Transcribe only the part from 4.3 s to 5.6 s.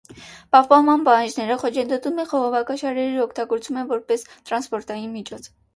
տրանսպորտային միջոց։